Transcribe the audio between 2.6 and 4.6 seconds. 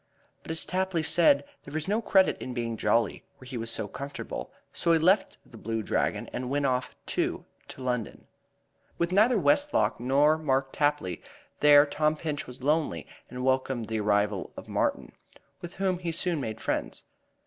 jolly where he was so comfortable,